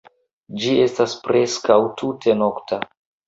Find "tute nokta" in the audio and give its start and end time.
2.01-2.81